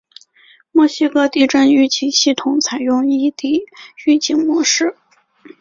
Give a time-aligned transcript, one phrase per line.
[0.71, 3.63] 墨西哥地震预警系统采用异地
[4.07, 4.97] 预警模式。